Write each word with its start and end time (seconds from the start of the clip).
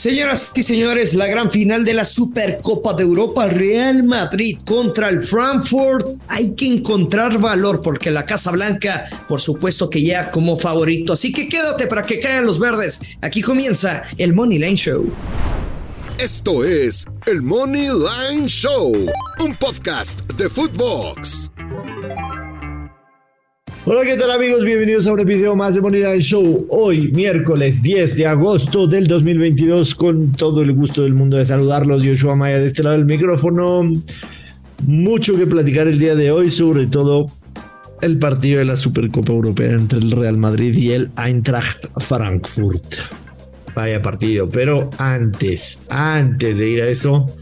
Señoras 0.00 0.50
y 0.54 0.62
señores, 0.62 1.12
la 1.12 1.26
gran 1.26 1.50
final 1.50 1.84
de 1.84 1.92
la 1.92 2.06
Supercopa 2.06 2.94
de 2.94 3.02
Europa, 3.02 3.48
Real 3.48 4.02
Madrid 4.02 4.56
contra 4.64 5.10
el 5.10 5.20
Frankfurt. 5.20 6.16
Hay 6.26 6.54
que 6.54 6.68
encontrar 6.68 7.38
valor 7.38 7.82
porque 7.82 8.10
la 8.10 8.24
Casa 8.24 8.50
Blanca, 8.50 9.06
por 9.28 9.42
supuesto 9.42 9.90
que 9.90 10.02
ya 10.02 10.30
como 10.30 10.58
favorito. 10.58 11.12
Así 11.12 11.34
que 11.34 11.50
quédate 11.50 11.86
para 11.86 12.04
que 12.04 12.18
caigan 12.18 12.46
los 12.46 12.58
verdes. 12.58 13.18
Aquí 13.20 13.42
comienza 13.42 14.02
el 14.16 14.32
Money 14.32 14.58
Line 14.58 14.76
Show. 14.76 15.12
Esto 16.16 16.64
es 16.64 17.04
el 17.26 17.42
Money 17.42 17.88
Line 17.88 18.48
Show, 18.48 18.94
un 19.40 19.54
podcast 19.56 20.20
de 20.32 20.48
Footbox. 20.48 21.49
Hola, 23.86 24.02
¿qué 24.04 24.14
tal 24.18 24.30
amigos? 24.30 24.62
Bienvenidos 24.62 25.06
a 25.06 25.12
un 25.14 25.20
episodio 25.20 25.56
más 25.56 25.74
de 25.74 25.80
Money 25.80 26.02
Line 26.02 26.20
Show. 26.20 26.66
Hoy, 26.68 27.10
miércoles 27.12 27.80
10 27.80 28.14
de 28.14 28.26
agosto 28.26 28.86
del 28.86 29.06
2022, 29.06 29.94
con 29.94 30.32
todo 30.32 30.60
el 30.60 30.74
gusto 30.74 31.02
del 31.02 31.14
mundo 31.14 31.38
de 31.38 31.46
saludarlos. 31.46 32.02
Joshua 32.04 32.36
Maya 32.36 32.58
de 32.58 32.66
este 32.66 32.82
lado 32.82 32.98
del 32.98 33.06
micrófono. 33.06 33.90
Mucho 34.86 35.34
que 35.34 35.46
platicar 35.46 35.88
el 35.88 35.98
día 35.98 36.14
de 36.14 36.30
hoy, 36.30 36.50
sobre 36.50 36.88
todo 36.88 37.24
el 38.02 38.18
partido 38.18 38.58
de 38.58 38.66
la 38.66 38.76
Supercopa 38.76 39.32
Europea 39.32 39.72
entre 39.72 40.00
el 40.00 40.10
Real 40.10 40.36
Madrid 40.36 40.76
y 40.76 40.90
el 40.92 41.10
Eintracht 41.16 41.86
Frankfurt. 42.00 42.96
Vaya 43.74 44.02
partido, 44.02 44.46
pero 44.46 44.90
antes, 44.98 45.80
antes 45.88 46.58
de 46.58 46.68
ir 46.68 46.82
a 46.82 46.88
eso, 46.88 47.34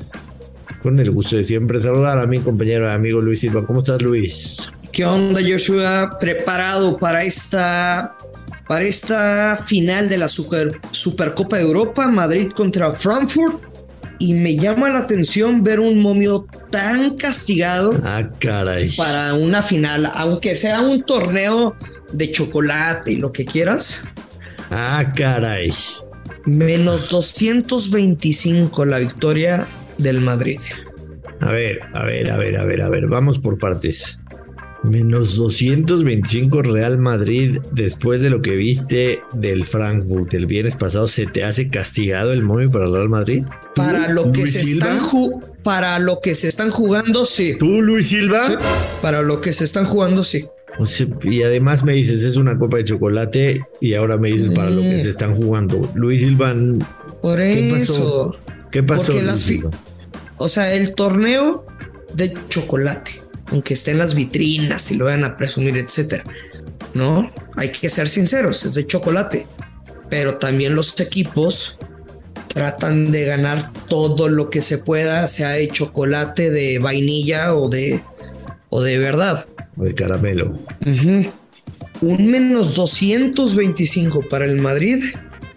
con 0.83 1.01
el 1.01 1.11
gusto 1.11 1.35
de 1.35 1.43
siempre 1.43 1.81
saludar 1.81 2.17
a 2.17 2.29
mi 2.29 2.39
compañero 2.39 2.87
y 2.87 2.91
amigo 2.91 3.21
Luis 3.21 3.41
Silva. 3.41 3.67
¿Cómo 3.67 3.81
estás, 3.81 4.01
Luis? 4.01 4.71
¿Qué 4.93 5.05
onda, 5.05 5.41
Joshua? 5.47 6.19
Preparado 6.19 6.99
para 6.99 7.23
esta, 7.23 8.17
para 8.67 8.85
esta 8.85 9.63
final 9.67 10.09
de 10.09 10.19
la 10.19 10.29
Super, 10.29 10.81
Supercopa 10.91 11.57
de 11.57 11.63
Europa, 11.63 12.09
Madrid 12.09 12.51
contra 12.51 12.93
Frankfurt. 12.93 13.63
Y 14.21 14.35
me 14.35 14.57
llama 14.57 14.89
la 14.89 15.01
atención 15.01 15.63
ver 15.63 15.79
un 15.79 16.01
momio 16.01 16.45
tan 16.71 17.17
castigado 17.17 17.95
ah, 18.03 18.29
caray. 18.41 18.91
para 18.97 19.35
una 19.35 19.63
final, 19.63 20.11
aunque 20.13 20.57
sea 20.57 20.81
un 20.81 21.05
torneo 21.05 21.77
de 22.13 22.33
chocolate 22.33 23.13
y 23.13 23.17
lo 23.17 23.31
que 23.31 23.45
quieras. 23.45 24.09
Ah, 24.71 25.13
caray. 25.15 25.73
Menos 26.47 27.09
225 27.11 28.85
la 28.87 28.99
victoria 28.99 29.69
del 29.99 30.21
Madrid. 30.21 30.59
A 31.41 31.53
ver, 31.53 31.79
a 31.95 32.05
ver, 32.05 32.31
a 32.31 32.37
ver, 32.37 32.57
a 32.57 32.65
ver, 32.65 32.83
a 32.83 32.89
ver, 32.89 33.07
vamos 33.07 33.39
por 33.39 33.59
partes. 33.59 34.18
Menos 34.85 35.37
225 35.37 36.63
Real 36.63 36.99
Madrid 36.99 37.59
después 37.73 38.21
de 38.21 38.31
lo 38.31 38.43
que 38.43 38.55
viste 38.55 39.21
del 39.33 39.65
Frankfurt 39.65 40.33
el 40.35 40.47
viernes 40.47 40.77
pasado, 40.77 41.09
¿se 41.09 41.27
te 41.27 41.45
hace 41.45 41.69
castigado 41.69 42.33
el 42.33 42.43
momio 42.43 42.71
para 42.71 42.85
el 42.87 42.93
Real 42.93 43.09
Madrid? 43.09 43.45
Para 43.75 44.09
lo 44.09 44.33
que 44.33 44.47
se 44.47 44.61
están 44.61 45.01
para 45.65 45.99
lo 45.99 46.21
que 46.21 46.35
se 46.35 46.49
están 46.49 46.71
jugando, 46.71 47.27
sí. 47.27 47.57
¿Tú, 47.59 47.83
Luis 47.83 48.09
Silva? 48.09 48.59
Para 49.03 49.23
lo 49.23 49.41
que 49.41 49.53
se 49.53 49.65
están 49.65 49.85
jugando, 49.85 50.25
sí. 50.25 50.47
y 51.23 51.43
además 51.43 51.85
me 51.85 51.93
dices, 51.93 52.23
es 52.25 52.37
una 52.37 52.57
copa 52.57 52.79
de 52.79 52.85
chocolate 52.85 53.61
y 53.81 53.95
ahora 53.95 54.17
me 54.17 54.31
dices 54.31 54.51
para 54.51 54.71
lo 54.71 54.81
que 54.81 55.01
se 55.01 55.09
están 55.09 55.35
jugando. 55.35 55.91
Luis 55.95 56.21
Silva. 56.21 56.55
Por 57.21 57.39
¿qué 57.39 57.77
eso. 57.77 58.33
Pasó? 58.33 58.71
¿Qué 58.71 58.83
pasó? 58.83 59.13
O 60.37 60.49
sea, 60.49 60.73
el 60.73 60.95
torneo 60.95 61.67
de 62.15 62.33
chocolate 62.49 63.28
aunque 63.51 63.75
esté 63.75 63.93
en 63.93 63.99
las 63.99 64.15
vitrinas 64.15 64.91
y 64.91 64.97
lo 64.97 65.07
vayan 65.07 65.25
a 65.25 65.37
presumir, 65.37 65.77
etcétera. 65.77 66.25
No, 66.95 67.31
hay 67.57 67.71
que 67.71 67.89
ser 67.89 68.09
sinceros, 68.09 68.65
es 68.65 68.75
de 68.75 68.87
chocolate. 68.87 69.47
Pero 70.11 70.39
también 70.39 70.75
los 70.75 70.99
equipos 71.01 71.79
tratan 72.49 73.11
de 73.11 73.25
ganar 73.25 73.73
todo 73.89 74.29
lo 74.29 74.51
que 74.51 74.63
se 74.63 74.79
pueda, 74.79 75.29
sea 75.29 75.51
de 75.51 75.69
chocolate, 75.69 76.51
de 76.51 76.79
vainilla 76.79 77.55
o 77.55 77.69
de, 77.69 78.03
o 78.71 78.83
de 78.83 78.99
verdad. 78.99 79.47
O 79.77 79.85
de 79.85 79.95
caramelo. 79.95 80.59
Un 82.01 82.27
menos 82.27 82.75
225 82.75 84.29
para 84.29 84.45
el 84.45 84.61
Madrid. 84.61 85.05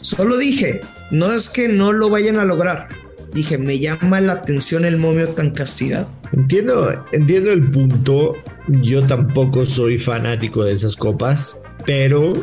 Solo 0.02 0.38
dije, 0.38 0.82
no 1.12 1.32
es 1.32 1.50
que 1.50 1.68
no 1.68 1.94
lo 1.94 2.10
vayan 2.10 2.38
a 2.38 2.46
lograr. 2.46 2.90
Dije, 3.34 3.58
me 3.58 3.80
llama 3.80 4.20
la 4.22 4.34
atención 4.34 4.86
el 4.86 4.98
momio 4.98 5.30
tan 5.30 5.52
castigado. 5.52 6.10
Entiendo, 6.34 7.06
entiendo 7.12 7.52
el 7.52 7.70
punto. 7.70 8.36
Yo 8.68 9.04
tampoco 9.04 9.66
soy 9.66 9.98
fanático 9.98 10.64
de 10.64 10.74
esas 10.74 10.96
copas, 10.96 11.62
pero, 11.86 12.34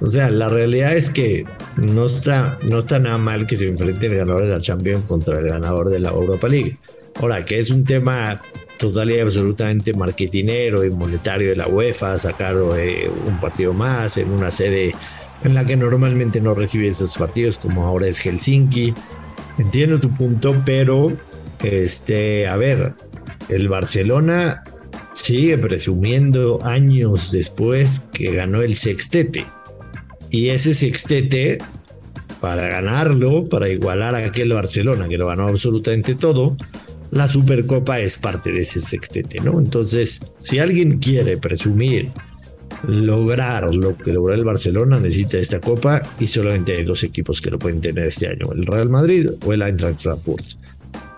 o 0.00 0.10
sea, 0.10 0.30
la 0.30 0.48
realidad 0.48 0.96
es 0.96 1.10
que 1.10 1.44
no 1.76 2.06
está, 2.06 2.58
no 2.62 2.80
está 2.80 2.98
nada 2.98 3.18
mal 3.18 3.46
que 3.46 3.56
se 3.56 3.68
enfrente 3.68 4.06
el 4.06 4.16
ganador 4.16 4.42
de 4.42 4.50
la 4.50 4.60
Champions 4.60 5.04
contra 5.06 5.38
el 5.38 5.48
ganador 5.48 5.88
de 5.88 6.00
la 6.00 6.10
Europa 6.10 6.48
League. 6.48 6.76
Ahora, 7.20 7.42
que 7.42 7.60
es 7.60 7.70
un 7.70 7.84
tema 7.84 8.42
total 8.78 9.10
y 9.10 9.20
absolutamente 9.20 9.94
marketinero 9.94 10.84
y 10.84 10.90
monetario 10.90 11.50
de 11.50 11.56
la 11.56 11.68
UEFA, 11.68 12.18
sacar 12.18 12.56
eh, 12.76 13.08
un 13.26 13.40
partido 13.40 13.72
más 13.72 14.18
en 14.18 14.30
una 14.30 14.50
sede 14.50 14.94
en 15.44 15.54
la 15.54 15.64
que 15.64 15.76
normalmente 15.76 16.40
no 16.40 16.54
recibe 16.54 16.88
esos 16.88 17.16
partidos, 17.16 17.58
como 17.58 17.86
ahora 17.86 18.06
es 18.06 18.18
Helsinki. 18.20 18.94
Entiendo 19.58 20.00
tu 20.00 20.12
punto, 20.14 20.54
pero 20.64 21.16
este, 21.62 22.46
a 22.46 22.56
ver, 22.56 22.94
el 23.48 23.68
Barcelona 23.68 24.62
sigue 25.12 25.56
presumiendo 25.58 26.64
años 26.64 27.30
después 27.32 28.00
que 28.12 28.32
ganó 28.32 28.62
el 28.62 28.74
sextete. 28.74 29.46
Y 30.30 30.48
ese 30.48 30.74
sextete, 30.74 31.58
para 32.40 32.68
ganarlo, 32.68 33.48
para 33.48 33.68
igualar 33.68 34.14
a 34.14 34.26
aquel 34.26 34.52
Barcelona 34.52 35.08
que 35.08 35.16
lo 35.16 35.28
ganó 35.28 35.48
absolutamente 35.48 36.14
todo, 36.14 36.56
la 37.10 37.28
Supercopa 37.28 38.00
es 38.00 38.18
parte 38.18 38.50
de 38.50 38.62
ese 38.62 38.80
sextete, 38.80 39.40
¿no? 39.40 39.60
Entonces, 39.60 40.20
si 40.40 40.58
alguien 40.58 40.98
quiere 40.98 41.36
presumir 41.36 42.10
lograr 42.88 43.74
lo 43.74 43.96
que 43.96 44.12
logró 44.12 44.34
el 44.34 44.44
Barcelona, 44.44 45.00
necesita 45.00 45.38
esta 45.38 45.60
copa 45.60 46.02
y 46.18 46.26
solamente 46.26 46.76
hay 46.76 46.84
dos 46.84 47.02
equipos 47.04 47.40
que 47.40 47.50
lo 47.50 47.58
pueden 47.58 47.80
tener 47.80 48.06
este 48.06 48.28
año, 48.28 48.52
el 48.52 48.66
Real 48.66 48.88
Madrid 48.88 49.30
o 49.44 49.52
el 49.52 49.62
Eintracht 49.62 50.00
Frankfurt. 50.00 50.44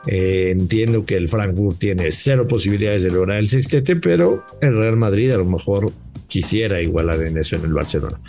Eh, 0.06 0.50
entiendo 0.50 1.04
que 1.04 1.16
el 1.16 1.28
Frankfurt 1.28 1.78
tiene 1.78 2.12
cero 2.12 2.46
posibilidades 2.46 3.02
de 3.02 3.10
lograr 3.10 3.38
el 3.38 3.48
sextete, 3.48 3.96
pero 3.96 4.44
el 4.60 4.76
Real 4.76 4.96
Madrid 4.96 5.32
a 5.32 5.38
lo 5.38 5.46
mejor 5.46 5.92
quisiera 6.28 6.80
igualar 6.80 7.22
en 7.22 7.38
eso 7.38 7.56
en 7.56 7.64
el 7.64 7.72
Barcelona. 7.72 8.20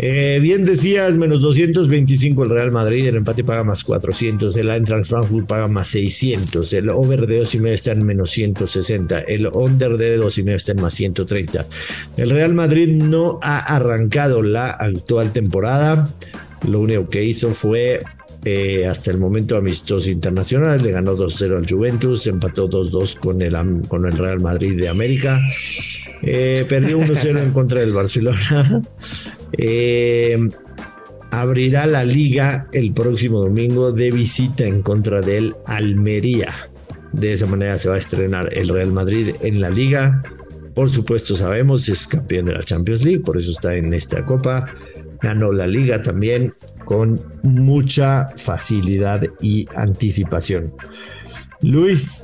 Eh, 0.00 0.38
bien 0.40 0.64
decías, 0.64 1.16
menos 1.16 1.40
225 1.40 2.44
el 2.44 2.50
Real 2.50 2.70
Madrid, 2.70 3.06
el 3.06 3.16
empate 3.16 3.42
paga 3.42 3.64
más 3.64 3.82
400, 3.82 4.56
el 4.56 4.70
Eintracht 4.70 5.06
Frankfurt 5.06 5.48
paga 5.48 5.66
más 5.66 5.88
600, 5.88 6.72
el 6.72 6.88
over 6.90 7.26
de 7.26 7.42
2,5 7.42 7.66
está 7.68 7.92
en 7.92 8.06
menos 8.06 8.30
160, 8.30 9.20
el 9.22 9.48
under 9.48 9.96
de 9.96 10.20
2,5 10.20 10.52
está 10.52 10.72
en 10.72 10.80
más 10.80 10.94
130. 10.94 11.66
El 12.16 12.30
Real 12.30 12.54
Madrid 12.54 12.88
no 12.88 13.40
ha 13.42 13.58
arrancado 13.58 14.42
la 14.42 14.70
actual 14.70 15.32
temporada, 15.32 16.08
lo 16.66 16.80
único 16.80 17.08
que 17.08 17.24
hizo 17.24 17.52
fue 17.52 18.02
eh, 18.44 18.86
hasta 18.86 19.10
el 19.10 19.18
momento 19.18 19.56
amistoso 19.56 20.10
internacional, 20.10 20.82
le 20.82 20.92
ganó 20.92 21.16
2-0 21.16 21.56
al 21.56 21.68
Juventus, 21.68 22.26
empató 22.26 22.68
2-2 22.68 23.18
con 23.18 23.42
el, 23.42 23.56
con 23.88 24.06
el 24.06 24.16
Real 24.16 24.40
Madrid 24.40 24.78
de 24.78 24.88
América, 24.88 25.40
eh, 26.22 26.64
perdió 26.68 26.98
1-0 26.98 27.42
en 27.42 27.50
contra 27.52 27.80
del 27.80 27.92
Barcelona. 27.92 28.82
Eh, 29.56 30.38
abrirá 31.30 31.86
la 31.86 32.04
liga 32.04 32.66
el 32.72 32.92
próximo 32.92 33.40
domingo 33.40 33.92
de 33.92 34.10
visita 34.10 34.66
en 34.66 34.82
contra 34.82 35.22
del 35.22 35.54
Almería. 35.64 36.54
De 37.12 37.32
esa 37.32 37.46
manera 37.46 37.78
se 37.78 37.88
va 37.88 37.94
a 37.94 37.98
estrenar 37.98 38.50
el 38.52 38.68
Real 38.68 38.92
Madrid 38.92 39.34
en 39.40 39.62
la 39.62 39.70
liga. 39.70 40.22
Por 40.74 40.90
supuesto 40.90 41.34
sabemos 41.34 41.88
es 41.88 42.06
campeón 42.06 42.44
de 42.44 42.52
la 42.52 42.62
Champions 42.62 43.04
League, 43.04 43.20
por 43.20 43.38
eso 43.38 43.52
está 43.52 43.74
en 43.74 43.94
esta 43.94 44.22
copa. 44.24 44.66
Ganó 45.22 45.50
la 45.50 45.66
liga 45.66 46.02
también 46.02 46.52
con 46.88 47.20
mucha 47.42 48.30
facilidad 48.38 49.20
y 49.42 49.66
anticipación. 49.76 50.72
Luis, 51.60 52.22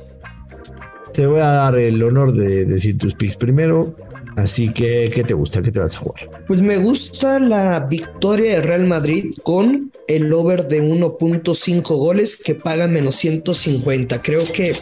te 1.13 1.27
voy 1.27 1.39
a 1.39 1.49
dar 1.49 1.77
el 1.77 2.01
honor 2.01 2.33
de 2.33 2.65
decir 2.65 2.97
tus 2.97 3.13
picks 3.13 3.35
primero. 3.35 3.95
Así 4.35 4.73
que, 4.73 5.11
¿qué 5.13 5.23
te 5.23 5.35
gusta? 5.35 5.61
¿Qué 5.61 5.71
te 5.71 5.79
vas 5.79 5.95
a 5.95 5.99
jugar? 5.99 6.31
Pues 6.47 6.59
me 6.61 6.77
gusta 6.77 7.39
la 7.39 7.81
victoria 7.81 8.55
de 8.55 8.61
Real 8.63 8.87
Madrid 8.87 9.35
con 9.43 9.91
el 10.07 10.33
over 10.33 10.67
de 10.67 10.81
1.5 10.81 11.83
goles 11.95 12.35
que 12.43 12.55
paga 12.55 12.87
menos 12.87 13.17
150. 13.17 14.19
Creo 14.23 14.41
que 14.51 14.73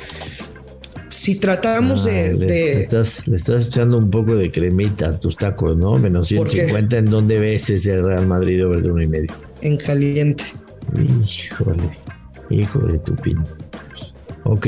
si 1.10 1.36
tratamos 1.36 2.06
de, 2.06 2.30
ah, 2.30 2.34
le, 2.34 2.80
estás, 2.84 3.28
le 3.28 3.36
estás 3.36 3.68
echando 3.68 3.98
un 3.98 4.10
poco 4.10 4.38
de 4.38 4.50
cremita 4.50 5.10
a 5.10 5.20
tus 5.20 5.36
tacos, 5.36 5.76
¿no? 5.76 6.00
Menos 6.00 6.30
150, 6.30 7.00
¿en 7.00 7.06
dónde 7.06 7.38
ves 7.38 7.70
ese 7.70 8.02
Real 8.02 8.26
Madrid 8.26 8.66
over 8.66 8.82
de 8.82 8.90
uno 8.90 9.04
y 9.04 9.08
medio? 9.08 9.34
En 9.64 9.78
caliente. 9.78 10.44
Híjole, 10.94 11.90
hijo 12.50 12.80
de 12.80 13.00
tu 13.00 13.16
pin. 13.16 13.40
Ok, 14.44 14.68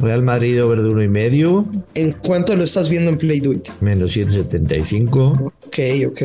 Real 0.00 0.22
Madrid 0.22 0.62
over 0.62 0.82
de 0.82 0.88
uno 0.88 1.02
y 1.04 1.08
medio. 1.08 1.68
¿En 1.94 2.10
cuánto 2.12 2.56
lo 2.56 2.64
estás 2.64 2.88
viendo 2.88 3.10
en 3.10 3.18
Play 3.18 3.38
Do 3.38 3.52
Menos 3.80 4.12
175. 4.12 5.52
Ok, 5.66 5.78
ok. 6.08 6.22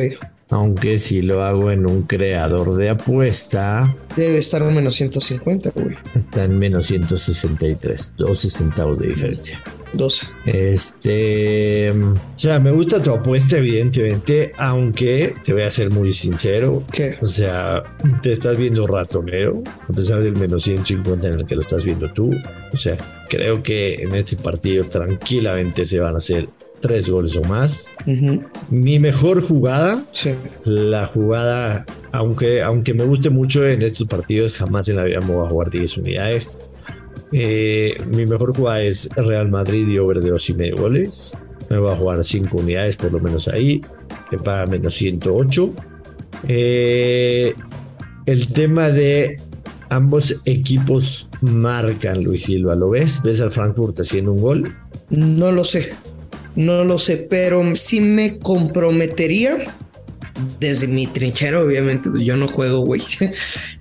Aunque 0.50 0.98
si 0.98 1.22
lo 1.22 1.44
hago 1.44 1.70
en 1.70 1.86
un 1.86 2.02
creador 2.02 2.74
de 2.74 2.88
apuesta, 2.88 3.94
Debe 4.16 4.38
estar 4.38 4.62
un 4.62 4.74
menos 4.74 4.94
150, 4.96 5.70
güey. 5.70 5.96
está 6.14 6.44
en 6.44 6.58
menos 6.58 6.86
163, 6.88 8.14
12 8.16 8.50
centavos 8.50 8.98
de 8.98 9.08
diferencia. 9.08 9.62
12. 9.94 10.26
Este, 10.46 11.90
o 11.90 12.14
sea, 12.38 12.60
me 12.60 12.70
gusta 12.70 13.02
tu 13.02 13.10
apuesta, 13.10 13.58
evidentemente, 13.58 14.52
aunque 14.58 15.34
te 15.44 15.52
voy 15.52 15.62
a 15.62 15.70
ser 15.70 15.90
muy 15.90 16.12
sincero. 16.12 16.82
¿Qué? 16.92 17.16
O 17.20 17.26
sea, 17.26 17.82
te 18.22 18.32
estás 18.32 18.56
viendo 18.56 18.86
ratonero, 18.86 19.62
a 19.88 19.92
pesar 19.92 20.20
del 20.22 20.36
menos 20.36 20.62
150 20.64 21.26
en 21.28 21.34
el 21.34 21.46
que 21.46 21.54
lo 21.56 21.62
estás 21.62 21.84
viendo 21.84 22.10
tú. 22.12 22.30
O 22.72 22.76
sea, 22.76 22.96
creo 23.28 23.62
que 23.62 23.94
en 23.94 24.14
este 24.14 24.36
partido 24.36 24.84
tranquilamente 24.84 25.84
se 25.84 26.00
van 26.00 26.14
a 26.14 26.18
hacer 26.18 26.48
tres 26.80 27.08
goles 27.08 27.34
o 27.36 27.42
más. 27.42 27.90
Mi 28.70 28.98
mejor 28.98 29.42
jugada, 29.42 30.04
Sí. 30.12 30.34
la 30.64 31.06
jugada, 31.06 31.84
aunque, 32.12 32.62
aunque 32.62 32.94
me 32.94 33.04
guste 33.04 33.30
mucho 33.30 33.66
en 33.66 33.82
estos 33.82 34.06
partidos, 34.06 34.52
jamás 34.56 34.88
en 34.88 34.96
la 34.96 35.04
vida 35.04 35.20
me 35.20 35.34
voy 35.34 35.46
a 35.46 35.48
jugar 35.50 35.70
10 35.70 35.96
unidades. 35.96 36.58
Eh, 37.32 37.96
mi 38.06 38.26
mejor 38.26 38.56
jugada 38.56 38.82
es 38.82 39.08
Real 39.16 39.50
Madrid 39.50 39.86
y 39.88 39.98
over 39.98 40.20
de 40.20 40.30
dos 40.30 40.48
y 40.48 40.54
medio 40.54 40.76
goles. 40.76 41.34
Me 41.68 41.78
voy 41.78 41.92
a 41.92 41.96
jugar 41.96 42.24
5 42.24 42.56
unidades 42.56 42.96
por 42.96 43.12
lo 43.12 43.20
menos 43.20 43.46
ahí, 43.48 43.82
que 44.30 44.38
paga 44.38 44.66
menos 44.66 44.94
108. 44.94 45.74
Eh, 46.48 47.54
el 48.26 48.52
tema 48.52 48.90
de 48.90 49.40
ambos 49.90 50.40
equipos 50.44 51.28
marcan, 51.42 52.22
Luis 52.22 52.44
Silva, 52.44 52.74
¿lo 52.74 52.90
ves? 52.90 53.22
¿Ves 53.22 53.40
al 53.40 53.50
Frankfurt 53.50 54.00
haciendo 54.00 54.32
un 54.32 54.40
gol? 54.40 54.76
No 55.10 55.52
lo 55.52 55.64
sé. 55.64 55.90
No 56.56 56.84
lo 56.84 56.98
sé, 56.98 57.18
pero 57.18 57.62
sí 57.76 58.00
me 58.00 58.38
comprometería 58.38 59.64
desde 60.58 60.86
mi 60.86 61.06
trinchera, 61.06 61.60
obviamente, 61.60 62.10
yo 62.22 62.36
no 62.36 62.48
juego, 62.48 62.80
güey. 62.80 63.02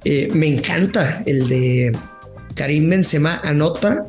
Eh, 0.10 0.30
me 0.34 0.48
encanta 0.48 1.22
el 1.26 1.50
de 1.50 1.92
Karim 2.58 2.90
Benzema 2.90 3.40
anota 3.44 4.08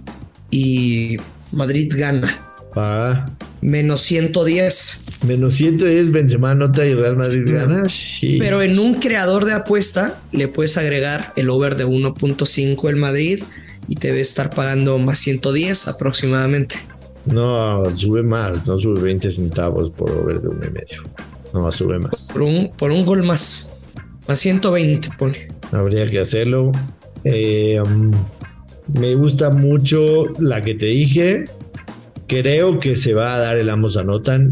y 0.50 1.16
Madrid 1.52 1.92
gana. 1.94 2.36
Paga 2.74 3.30
Menos 3.60 4.02
110. 4.02 5.24
menos 5.26 5.54
110, 5.56 6.12
Benzema 6.12 6.52
anota 6.52 6.86
y 6.86 6.94
Real 6.94 7.16
Madrid 7.16 7.42
gana. 7.46 7.88
Sí. 7.88 8.38
Pero 8.38 8.62
en 8.62 8.78
un 8.78 8.94
creador 8.94 9.44
de 9.44 9.52
apuesta 9.52 10.20
le 10.32 10.48
puedes 10.48 10.78
agregar 10.78 11.32
el 11.36 11.50
over 11.50 11.76
de 11.76 11.86
1.5 11.86 12.88
el 12.88 12.96
Madrid 12.96 13.42
y 13.88 13.96
te 13.96 14.08
debe 14.08 14.20
estar 14.20 14.50
pagando 14.50 14.98
más 14.98 15.18
110 15.18 15.88
aproximadamente. 15.88 16.76
No, 17.26 17.96
sube 17.96 18.22
más, 18.22 18.66
no 18.66 18.78
sube 18.78 19.00
20 19.00 19.30
centavos 19.32 19.90
por 19.90 20.10
over 20.10 20.40
de 20.40 20.48
uno 20.48 20.64
y 20.64 20.70
medio. 20.70 21.02
No, 21.52 21.70
sube 21.72 21.98
más. 21.98 22.28
Por 22.32 22.42
un, 22.42 22.70
por 22.76 22.90
un 22.92 23.04
gol 23.04 23.24
más. 23.24 23.70
Más 24.26 24.38
120 24.38 25.10
pone. 25.18 25.48
Habría 25.72 26.06
que 26.08 26.20
hacerlo. 26.20 26.72
Eh, 27.24 27.80
um, 27.84 28.12
me 28.94 29.14
gusta 29.14 29.50
mucho 29.50 30.26
la 30.38 30.62
que 30.62 30.74
te 30.74 30.86
dije. 30.86 31.44
Creo 32.26 32.78
que 32.78 32.96
se 32.96 33.14
va 33.14 33.34
a 33.34 33.38
dar 33.38 33.56
el 33.58 33.70
ambos 33.70 33.96
anotan. 33.96 34.50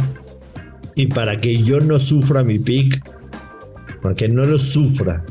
Y 0.95 1.09
para 1.09 1.37
que 1.37 1.63
yo 1.63 1.81
no 1.81 1.99
sufra 1.99 2.43
mi 2.43 2.59
pick, 2.59 3.03
para 4.01 4.15
que 4.15 4.29
no 4.29 4.47
lo 4.47 4.59
sufra, 4.59 5.25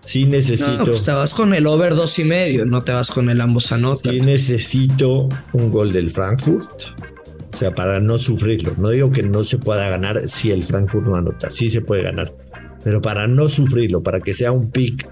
sí 0.00 0.26
necesito. 0.26 0.78
No, 0.78 0.84
pues 0.84 1.04
te 1.04 1.12
vas 1.12 1.32
con 1.32 1.54
el 1.54 1.66
over 1.66 1.94
dos 1.94 2.18
y 2.18 2.24
medio, 2.24 2.66
no 2.66 2.82
te 2.82 2.92
vas 2.92 3.10
con 3.10 3.30
el 3.30 3.40
ambos 3.40 3.72
anotan. 3.72 4.12
Sí 4.12 4.20
necesito 4.20 5.28
un 5.54 5.70
gol 5.70 5.92
del 5.92 6.10
Frankfurt. 6.10 6.82
O 7.54 7.56
sea, 7.56 7.74
para 7.74 7.98
no 8.00 8.18
sufrirlo. 8.18 8.74
No 8.76 8.90
digo 8.90 9.10
que 9.10 9.22
no 9.22 9.42
se 9.42 9.56
pueda 9.56 9.88
ganar 9.88 10.28
si 10.28 10.50
el 10.50 10.64
Frankfurt 10.64 11.06
no 11.06 11.16
anota. 11.16 11.50
Sí 11.50 11.70
se 11.70 11.80
puede 11.80 12.02
ganar. 12.02 12.30
Pero 12.84 13.00
para 13.00 13.26
no 13.26 13.48
sufrirlo, 13.48 14.02
para 14.02 14.20
que 14.20 14.34
sea 14.34 14.52
un 14.52 14.70
pick 14.70 15.08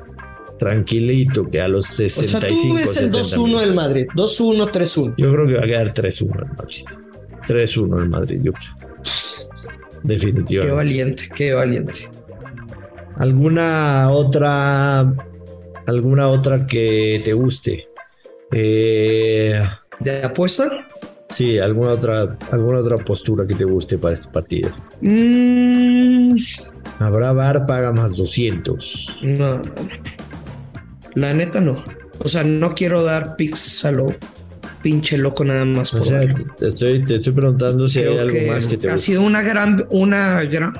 tranquilito, 0.58 1.44
que 1.44 1.60
a 1.60 1.68
los 1.68 1.84
O 1.84 1.92
sea, 1.92 2.08
65 2.08 2.68
tú 2.68 2.74
ves 2.74 2.96
el 2.96 3.04
70 3.12 3.18
2-1 3.18 3.36
minutos. 3.44 3.60
del 3.60 3.74
Madrid, 3.74 4.06
2-1, 4.14 4.70
3-1. 4.70 5.14
Yo 5.16 5.32
creo 5.32 5.46
que 5.46 5.52
va 5.54 5.60
a 5.60 5.66
quedar 5.66 5.94
3-1 5.94 6.42
el 6.42 6.56
Madrid. 6.56 6.84
3-1 7.48 7.98
el 8.02 8.08
Madrid, 8.08 8.40
yo 8.42 8.52
creo. 8.52 8.72
Qué 8.76 10.08
Definitivamente. 10.08 10.74
valiente, 10.76 11.22
qué 11.34 11.52
valiente. 11.54 12.08
¿Alguna 13.16 14.10
otra. 14.10 15.12
¿Alguna 15.86 16.28
otra 16.28 16.66
que 16.66 17.20
te 17.24 17.32
guste? 17.32 17.86
Eh, 18.52 19.62
¿De 20.00 20.22
apuesta? 20.22 20.68
sí, 21.30 21.58
alguna 21.58 21.90
otra, 21.92 22.38
alguna 22.52 22.78
otra 22.78 22.96
postura 22.98 23.46
que 23.46 23.54
te 23.54 23.64
guste 23.64 23.98
para 23.98 24.14
este 24.14 24.28
partido. 24.28 24.70
Mm, 25.00 26.36
Habrá 27.00 27.32
bar 27.32 27.66
paga 27.66 27.92
más 27.92 28.14
200. 28.16 29.18
no, 29.22 29.36
no, 29.38 29.56
no. 29.58 29.72
La 31.14 31.32
neta 31.34 31.60
no. 31.60 31.82
O 32.18 32.28
sea, 32.28 32.44
no 32.44 32.74
quiero 32.74 33.02
dar 33.02 33.36
picks 33.36 33.84
a 33.84 33.92
lo 33.92 34.14
pinche 34.82 35.16
loco 35.16 35.44
nada 35.44 35.64
más 35.64 35.94
O 35.94 35.98
por 35.98 36.08
sea, 36.08 36.18
dar. 36.18 36.34
te 36.58 36.68
estoy, 36.68 37.04
te 37.04 37.16
estoy 37.16 37.32
preguntando 37.32 37.88
si 37.88 38.00
hay 38.00 38.18
algo 38.18 38.36
más 38.52 38.66
que 38.66 38.76
te 38.76 38.90
ha 38.90 38.98
sido 38.98 39.22
una 39.22 39.42
gran, 39.42 39.84
una 39.90 40.42
gran. 40.44 40.74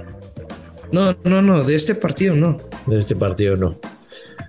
No, 0.92 1.16
no, 1.24 1.42
no, 1.42 1.64
de 1.64 1.74
este 1.74 1.94
partido 1.94 2.36
no. 2.36 2.58
de 2.86 2.98
este 2.98 3.16
partido, 3.16 3.56
no. 3.56 3.78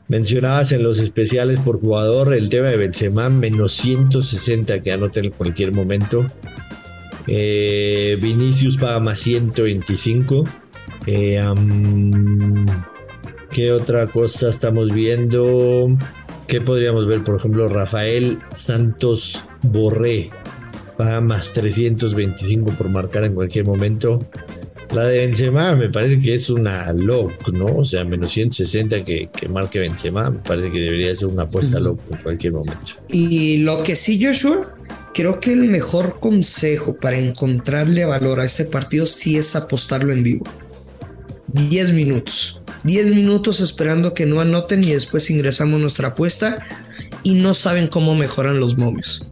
Mencionabas 0.07 0.71
en 0.71 0.83
los 0.83 0.99
especiales 0.99 1.57
por 1.59 1.79
jugador 1.79 2.33
el 2.35 2.49
tema 2.49 2.67
de 2.67 2.77
Benzema, 2.77 3.29
menos 3.29 3.73
160 3.73 4.83
que 4.83 4.91
anota 4.91 5.19
en 5.19 5.31
cualquier 5.31 5.73
momento. 5.73 6.27
Eh, 7.27 8.17
Vinicius 8.21 8.77
paga 8.77 8.99
más 8.99 9.19
125. 9.19 10.43
Eh, 11.07 11.39
¿Qué 13.55 13.71
otra 13.71 14.05
cosa 14.05 14.49
estamos 14.49 14.93
viendo? 14.93 15.87
¿Qué 16.45 16.59
podríamos 16.59 17.07
ver? 17.07 17.23
Por 17.23 17.37
ejemplo, 17.37 17.69
Rafael 17.69 18.37
Santos 18.53 19.41
Borré 19.61 20.29
paga 20.97 21.21
más 21.21 21.53
325 21.53 22.73
por 22.73 22.89
marcar 22.89 23.23
en 23.23 23.33
cualquier 23.33 23.63
momento. 23.63 24.19
La 24.93 25.05
de 25.05 25.19
Benzema 25.19 25.73
me 25.73 25.87
parece 25.87 26.19
que 26.19 26.33
es 26.33 26.49
una 26.49 26.91
lock, 26.91 27.47
¿no? 27.53 27.77
O 27.77 27.85
sea, 27.85 28.03
menos 28.03 28.33
160 28.33 29.05
que, 29.05 29.29
que 29.33 29.47
marque 29.47 29.79
Benzema, 29.79 30.31
me 30.31 30.39
parece 30.39 30.71
que 30.71 30.79
debería 30.81 31.15
ser 31.15 31.29
una 31.29 31.43
apuesta 31.43 31.79
lock 31.79 32.01
en 32.11 32.17
cualquier 32.17 32.51
momento. 32.51 32.91
Y 33.07 33.59
lo 33.59 33.83
que 33.83 33.95
sí, 33.95 34.21
Joshua, 34.21 34.75
creo 35.13 35.39
que 35.39 35.53
el 35.53 35.69
mejor 35.69 36.19
consejo 36.19 36.97
para 36.97 37.17
encontrarle 37.19 38.03
valor 38.03 38.41
a 38.41 38.45
este 38.45 38.65
partido 38.65 39.05
sí 39.05 39.37
es 39.37 39.55
apostarlo 39.55 40.11
en 40.11 40.23
vivo. 40.23 40.45
10 41.55 41.93
minutos. 41.93 42.61
10 42.83 43.07
minutos 43.07 43.61
esperando 43.61 44.13
que 44.13 44.25
no 44.25 44.41
anoten 44.41 44.83
y 44.83 44.91
después 44.91 45.29
ingresamos 45.29 45.79
nuestra 45.79 46.09
apuesta 46.09 46.59
y 47.23 47.33
no 47.35 47.53
saben 47.53 47.87
cómo 47.87 48.13
mejoran 48.13 48.59
los 48.59 48.77
momios. 48.77 49.25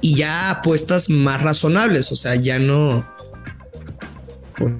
Y 0.00 0.16
ya 0.16 0.50
apuestas 0.50 1.08
más 1.08 1.42
razonables, 1.42 2.12
o 2.12 2.16
sea, 2.16 2.34
ya 2.34 2.58
no, 2.58 3.08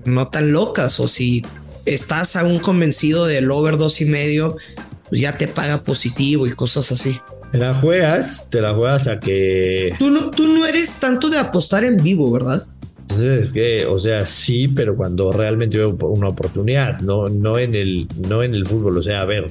no 0.05 0.27
tan 0.27 0.53
locas. 0.53 1.01
O 1.01 1.09
si 1.09 1.45
estás 1.87 2.37
aún 2.37 2.59
convencido 2.59 3.27
del 3.27 3.51
over 3.51 3.79
dos 3.79 4.01
y 4.01 4.05
medio, 4.05 4.57
pues 5.09 5.21
ya 5.21 5.39
te 5.39 5.49
paga 5.49 5.85
positivo 5.85 6.47
y 6.47 6.53
cosas 6.53 6.93
así. 6.93 7.21
Te 7.53 7.59
la 7.59 7.75
juegas, 7.75 8.51
te 8.51 8.61
la 8.61 8.75
juegas 8.75 9.07
a 9.07 9.21
que. 9.21 9.95
Tú 9.99 10.11
no, 10.11 10.31
tú 10.31 10.47
no 10.47 10.67
eres 10.67 11.01
tanto 11.01 11.31
de 11.31 11.39
apostar 11.39 11.85
en 11.85 11.97
vivo, 11.97 12.31
¿verdad? 12.31 12.67
Entonces, 13.11 13.47
es 13.47 13.53
que, 13.53 13.87
o 13.87 13.99
sea, 13.99 14.27
sí, 14.27 14.69
pero 14.69 14.95
cuando 14.95 15.33
realmente 15.33 15.79
veo 15.79 15.97
una 16.01 16.29
oportunidad, 16.29 17.01
no, 17.01 17.27
no 17.27 17.59
en 17.59 17.75
el, 17.75 18.07
no 18.29 18.43
en 18.43 18.55
el 18.55 18.67
fútbol. 18.67 18.99
O 18.99 19.03
sea, 19.03 19.23
a 19.23 19.25
ver, 19.25 19.47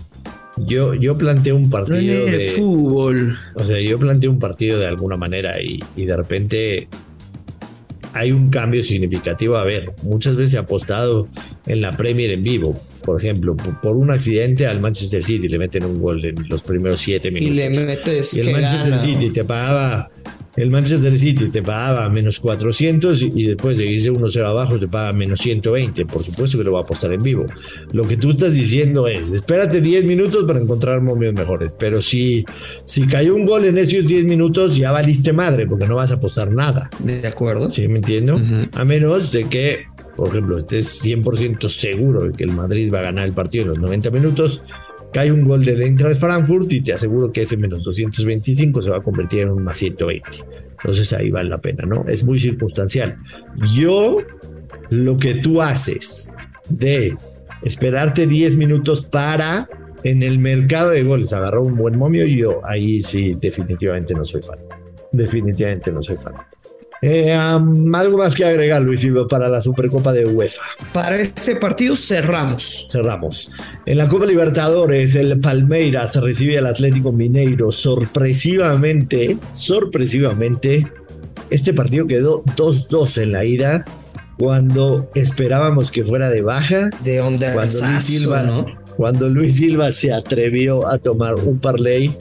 yo, 0.58 0.94
yo 0.94 1.18
planteé 1.18 1.54
un 1.54 1.64
No 1.64 1.70
partido 1.70 2.28
en 2.28 2.34
el 2.34 2.38
de. 2.40 2.46
fútbol. 2.48 3.38
O 3.56 3.64
sea, 3.66 3.82
yo 3.82 3.98
planteé 3.98 4.30
un 4.30 4.40
partido 4.40 4.80
de 4.80 4.86
alguna 4.88 5.18
manera 5.18 5.60
y, 5.62 5.80
y 5.96 6.06
de 6.06 6.16
repente 6.18 6.88
hay 8.14 8.32
un 8.32 8.50
cambio 8.50 8.84
significativo. 8.84 9.58
A 9.58 9.64
ver, 9.64 9.92
muchas 10.04 10.36
veces 10.36 10.54
he 10.56 10.58
apostado 10.60 11.28
en 11.66 11.82
la 11.82 11.92
Premier 11.98 12.32
en 12.32 12.44
vivo. 12.44 12.80
Por 13.04 13.18
ejemplo, 13.20 13.56
por, 13.56 13.96
un 13.96 14.12
accidente 14.12 14.68
al 14.68 14.82
Manchester 14.82 15.24
City 15.24 15.48
le 15.48 15.58
meten 15.58 15.86
un 15.86 16.02
gol 16.02 16.26
en 16.26 16.36
los 16.50 16.62
primeros 16.62 17.00
siete 17.00 17.30
Y 17.30 17.32
minutos. 17.32 17.56
le 17.56 17.70
metes 17.70 18.34
Y 18.36 18.40
el 18.42 18.46
que 18.48 18.52
Manchester 18.54 18.90
gana. 18.90 19.00
City 19.00 19.30
te 19.30 19.44
pagaba. 19.44 20.10
El 20.58 20.72
Manchester 20.72 21.18
City 21.20 21.50
te 21.50 21.62
pagaba 21.62 22.10
menos 22.10 22.40
400 22.40 23.22
y, 23.22 23.44
después 23.46 23.78
de 23.78 23.86
irse 23.86 24.12
1-0 24.12 24.44
abajo 24.44 24.80
te 24.80 24.88
paga 24.88 25.14
menos 25.14 25.40
120. 25.40 26.06
Por 26.08 26.24
supuesto 26.24 26.58
que 26.58 26.64
lo 26.64 26.74
va 26.74 26.80
a 26.80 26.82
apostar 26.82 27.14
en 27.14 27.22
vivo. 27.22 27.46
Lo 27.92 28.08
que 28.08 28.18
tú 28.18 28.32
estás 28.32 28.56
diciendo 28.56 29.08
es, 29.08 29.32
espérate 29.32 29.82
10 29.82 30.06
minutos 30.06 30.46
para 30.46 30.60
encontrar 30.60 31.00
momios 31.02 31.36
mejores. 31.36 31.72
Pero 31.78 32.02
si, 32.02 32.44
si 32.84 33.06
cayó 33.06 33.36
un 33.36 33.46
gol 33.46 33.66
en 33.66 33.78
esos 33.78 34.08
10 34.08 34.26
minutos, 34.26 34.76
ya 34.76 34.92
valiste 34.92 35.32
madre 35.32 35.68
porque 35.68 35.86
no 35.86 35.96
vas 35.96 36.12
a 36.12 36.16
apostar 36.16 36.52
nada. 36.52 36.90
De 37.00 37.28
acuerdo. 37.28 37.70
¿Sí 37.70 37.88
me 37.88 38.00
entiendo? 38.00 38.42
A 38.74 38.84
menos 38.84 39.32
de 39.32 39.48
que, 39.48 39.86
por 40.16 40.30
ejemplo, 40.30 40.58
estés 40.58 41.04
100% 41.04 41.70
seguro 41.70 42.24
de 42.24 42.34
que 42.34 42.44
el 42.44 42.52
Madrid 42.52 42.92
va 42.92 43.00
a 43.00 43.04
ganar 43.04 43.28
el 43.28 43.34
partido 43.34 43.66
en 43.66 43.70
los 43.70 43.80
90 43.80 44.10
minutos, 44.10 44.62
cae 45.14 45.32
un 45.32 45.44
gol 45.48 45.64
de 45.64 45.84
Eintracht 45.84 46.20
Frankfurt 46.20 46.72
y 46.72 46.82
te 46.82 46.94
aseguro 46.94 47.32
que 47.32 47.42
ese 47.42 47.58
menos 47.58 47.84
225 47.84 48.82
se 48.82 48.90
va 48.90 48.98
a 48.98 49.02
convertir 49.02 49.42
en 49.42 49.52
un 49.52 49.64
más 49.64 49.78
120. 49.78 50.30
Entonces 50.78 51.12
ahí 51.14 51.32
vale 51.32 51.50
la 51.50 51.58
pena, 51.58 51.86
¿no? 51.86 52.06
Es 52.08 52.24
muy 52.24 52.40
circunstancial. 52.40 53.16
Yo, 53.74 54.20
lo 54.90 55.18
que 55.18 55.36
tú 55.36 55.62
haces 55.62 56.32
de 56.70 57.16
esperarte 57.64 58.28
10 58.28 58.56
minutos 58.56 59.02
para 59.02 59.68
en 60.04 60.24
el 60.24 60.40
mercado 60.40 60.92
de 60.92 61.04
goles 61.04 61.34
agarró 61.34 61.64
un 61.64 61.76
buen 61.76 61.98
momio 61.98 62.26
y 62.26 62.38
yo 62.38 62.62
ahí 62.64 63.02
sí 63.02 63.36
definitivamente 63.42 64.14
no 64.14 64.26
soy 64.26 64.42
fan. 64.42 64.60
Definitivamente 65.12 65.92
no 65.92 66.04
soy 66.04 66.18
fan. 66.18 66.34
Eh, 67.02 67.32
algo 67.34 68.18
más 68.18 68.34
que 68.34 68.46
agregar, 68.46 68.82
Luis 68.82 69.02
Silva, 69.02 69.28
para 69.28 69.48
la 69.48 69.62
Supercopa 69.62 70.14
de 70.14 70.26
UEFA. 70.26 70.64
Para 70.94 71.18
este 71.18 71.56
partido 71.56 71.96
cerramos. 71.96 72.88
Cerramos. 72.92 73.50
En 73.86 73.98
la 73.98 74.08
Copa 74.08 74.26
Libertadores, 74.26 75.16
el 75.16 75.40
Palmeiras 75.40 76.16
recibe 76.16 76.58
al 76.58 76.66
Atlético 76.66 77.12
Mineiro. 77.12 77.72
Sorpresivamente, 77.72 79.38
sorpresivamente, 79.54 80.88
este 81.50 81.74
partido 81.74 82.08
quedó 82.08 82.44
2-2 82.56 83.22
en 83.22 83.32
la 83.32 83.46
ida. 83.46 83.86
Cuando 84.38 85.10
esperábamos 85.16 85.90
que 85.92 86.04
fuera 86.04 86.30
de 86.30 86.42
bajas. 86.42 87.04
De 87.04 87.22
onda 87.22 87.54
cuando 87.54 87.80
Luis 87.88 88.04
Silva, 88.04 88.44
¿no? 88.44 88.66
Cuando 88.96 89.30
Luis 89.30 89.56
Silva 89.56 89.92
se 89.92 90.14
atrevió 90.14 90.88
a 90.88 91.00
tomar 91.00 91.36
un 91.36 91.60
parlay 91.60 92.16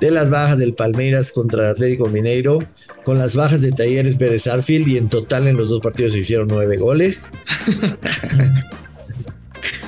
de 0.00 0.10
las 0.10 0.28
bajas 0.28 0.58
del 0.58 0.74
Palmeiras 0.74 1.32
contra 1.32 1.64
el 1.64 1.70
Atlético 1.70 2.08
Mineiro 2.08 2.58
con 3.04 3.18
las 3.18 3.34
bajas 3.34 3.62
de 3.62 3.72
Talleres 3.72 4.16
Pérez 4.16 4.46
Arfield 4.46 4.88
y 4.88 4.96
en 4.96 5.08
total 5.08 5.48
en 5.48 5.56
los 5.56 5.68
dos 5.68 5.82
partidos 5.82 6.12
se 6.12 6.20
hicieron 6.20 6.48
nueve 6.48 6.76
goles. 6.76 7.32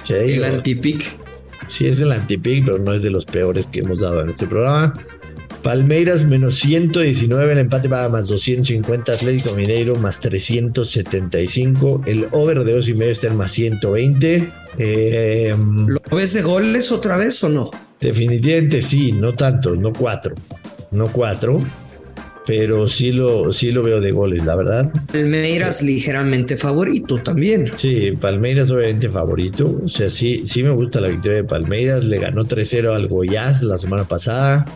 el 0.09 0.45
antipic. 0.45 1.05
Sí, 1.67 1.87
es 1.87 2.01
el 2.01 2.13
antipic, 2.13 2.65
pero 2.65 2.79
no 2.79 2.93
es 2.93 3.03
de 3.03 3.11
los 3.11 3.25
peores 3.25 3.67
que 3.67 3.81
hemos 3.81 4.01
dado 4.01 4.23
en 4.23 4.31
este 4.31 4.47
programa. 4.47 4.95
Palmeiras 5.63 6.25
menos 6.25 6.57
119, 6.57 7.53
el 7.53 7.59
empate 7.59 7.89
paga 7.89 8.11
más 8.11 8.27
250, 8.27 9.13
Atlético 9.13 9.55
Mineiro 9.55 9.97
más 9.97 10.21
375, 10.21 12.03
el 12.05 12.27
over 12.33 12.65
de 12.65 12.75
dos 12.75 12.87
y 12.87 12.93
medio 12.93 13.13
está 13.13 13.29
en 13.29 13.37
más 13.37 13.53
120. 13.53 14.53
Eh, 14.77 15.57
¿Lo 15.87 16.01
ves 16.15 16.35
de 16.35 16.43
goles 16.43 16.93
otra 16.93 17.17
vez 17.17 17.43
o 17.45 17.49
no? 17.49 17.71
Definitivamente 17.99 18.83
sí, 18.83 19.13
no 19.13 19.33
tanto, 19.33 19.75
no 19.75 19.95
cuatro, 19.95 20.35
no 20.91 21.09
cuatro 21.09 21.63
pero 22.47 22.89
sí 22.89 23.13
lo, 23.13 23.53
sí 23.53 23.73
lo 23.73 23.83
veo 23.83 24.01
de 24.01 24.11
goles, 24.11 24.45
la 24.45 24.57
verdad. 24.57 24.93
Palmeiras 25.11 25.83
ligeramente 25.83 26.57
favorito 26.57 27.19
también. 27.23 27.71
Sí, 27.77 28.13
Palmeiras 28.13 28.71
obviamente 28.71 29.11
favorito. 29.11 29.81
O 29.85 29.89
sea, 29.89 30.11
sí, 30.11 30.43
sí 30.47 30.63
me 30.63 30.71
gusta 30.71 31.01
la 31.01 31.09
victoria 31.09 31.39
de 31.39 31.45
Palmeiras. 31.45 32.05
Le 32.05 32.19
ganó 32.19 32.45
3-0 32.45 32.95
al 32.95 33.09
Goiás 33.09 33.63
la 33.63 33.79
semana 33.79 34.05
pasada. 34.05 34.67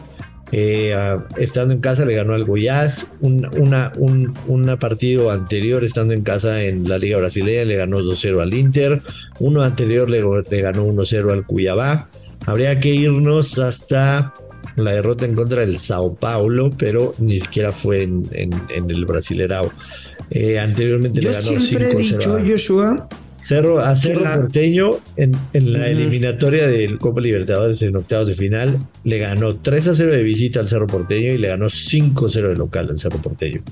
Eh, 0.51 0.97
estando 1.37 1.75
en 1.75 1.81
casa 1.81 2.07
le 2.07 2.15
ganó 2.15 2.33
al 2.33 2.45
Goiás. 2.45 3.13
Un, 3.21 3.47
una, 3.59 3.93
un, 3.97 4.77
partido 4.81 5.31
anterior 5.31 5.85
estando 5.85 6.15
en 6.15 6.23
casa 6.23 6.63
en 6.63 6.89
la 6.89 6.97
Liga 6.97 7.19
Brasileña 7.19 7.67
le 7.67 7.77
ganó 7.77 8.01
2-0 8.01 8.41
al 8.41 8.55
Inter. 8.55 9.03
Uno 9.41 9.63
anterior 9.63 10.09
le, 10.09 10.23
le 10.23 10.61
ganó 10.63 10.87
1-0 10.87 11.33
al 11.33 11.45
Cuyabá. 11.45 12.09
Habría 12.47 12.81
que 12.81 12.95
irnos 12.95 13.59
hasta 13.59 14.33
la 14.85 14.93
derrota 14.93 15.25
en 15.25 15.35
contra 15.35 15.65
del 15.65 15.79
Sao 15.79 16.15
Paulo, 16.15 16.73
pero 16.77 17.15
ni 17.19 17.41
siquiera 17.41 17.73
fue 17.73 18.03
en, 18.03 18.25
el 18.71 19.05
Brasilerao. 19.05 19.71
Eh, 20.31 20.59
anteriormente 20.59 21.23
le 21.23 21.31
ganó 21.31 21.61
siempre 21.61 21.93
he 21.93 21.97
dicho, 21.97 22.39
Joshua, 22.47 23.09
Cerro, 23.43 23.81
a 23.81 23.97
Cerro 23.97 24.25
Porteño 24.25 24.99
en, 25.17 25.33
la 25.53 25.89
eliminatoria 25.89 26.67
del 26.67 26.99
Copa 26.99 27.21
Libertadores 27.21 27.81
en 27.81 27.97
octavos 27.97 28.27
de 28.27 28.35
final 28.35 28.79
le 29.05 29.19
ganó 29.19 29.55
3 29.55 29.89
a 29.89 29.95
0 29.95 30.11
de 30.11 30.23
visita 30.23 30.61
al 30.61 30.69
Cerro 30.69 30.87
Porteño 30.87 31.33
y 31.33 31.39
le 31.39 31.49
ganó 31.49 31.71
5 31.71 32.27
a 32.27 32.29
0 32.29 32.49
de 32.51 32.57
local 32.57 32.89
al 32.91 32.99
Cerro 32.99 33.19
Porteño. 33.19 33.63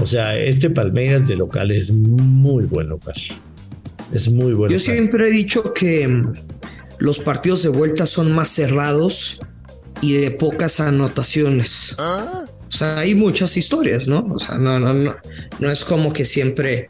O 0.00 0.06
sea, 0.06 0.36
este 0.36 0.70
Palmeiras 0.70 1.28
de 1.28 1.36
local 1.36 1.70
es 1.70 1.92
muy 1.92 2.64
buen 2.64 2.88
local. 2.88 3.14
Es 4.12 4.30
muy 4.30 4.54
bueno. 4.54 4.72
Yo 4.72 4.80
siempre 4.80 5.28
he 5.28 5.30
dicho 5.30 5.72
que 5.72 6.24
los 6.98 7.18
partidos 7.18 7.62
de 7.62 7.68
vuelta 7.68 8.06
son 8.06 8.32
más 8.32 8.48
cerrados 8.48 9.40
y 10.02 10.14
de 10.14 10.30
pocas 10.32 10.80
anotaciones. 10.80 11.94
Ah. 11.96 12.44
O 12.68 12.72
sea, 12.74 12.98
hay 12.98 13.14
muchas 13.14 13.56
historias, 13.56 14.06
¿no? 14.06 14.26
O 14.34 14.38
sea, 14.38 14.58
no, 14.58 14.78
no, 14.78 14.92
no, 14.92 15.14
no 15.60 15.70
es 15.70 15.84
como 15.84 16.12
que 16.12 16.26
siempre 16.26 16.88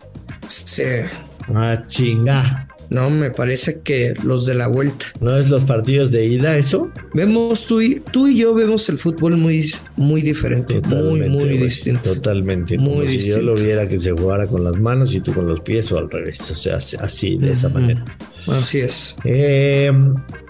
se... 0.49 1.07
Ah, 1.55 1.85
chinga. 1.87 2.69
No, 2.89 3.09
me 3.09 3.31
parece 3.31 3.81
que 3.81 4.13
los 4.23 4.45
de 4.45 4.55
la 4.55 4.67
vuelta. 4.67 5.07
¿No 5.21 5.37
es 5.37 5.49
los 5.49 5.65
partidos 5.65 6.11
de 6.11 6.27
ida 6.27 6.59
eso? 6.59 6.91
Vemos 7.15 7.67
tú 7.67 7.81
y, 7.81 8.01
tú 8.01 8.29
y 8.29 8.37
yo 8.37 8.55
vemos 8.55 8.87
el 8.91 8.99
fútbol 8.99 9.39
muy, 9.39 9.65
muy 9.97 10.21
diferente, 10.21 10.81
muy, 10.83 11.21
muy 11.29 11.57
distinto. 11.57 12.13
Totalmente. 12.15 12.77
Muy 12.77 12.91
como 12.91 13.05
si 13.05 13.29
yo 13.29 13.41
lo 13.41 13.55
viera 13.55 13.89
que 13.89 13.99
se 13.99 14.13
jugara 14.13 14.47
con 14.47 14.63
las 14.63 14.77
manos 14.79 15.15
y 15.15 15.21
tú 15.21 15.33
con 15.33 15.47
los 15.47 15.61
pies 15.61 15.91
o 15.91 15.99
al 15.99 16.11
revés. 16.11 16.51
O 16.51 16.55
sea, 16.55 16.77
así, 16.77 17.39
de 17.39 17.53
esa 17.53 17.71
manera. 17.71 18.05
Así 18.47 18.81
es. 18.81 19.17
Eh, 19.25 19.91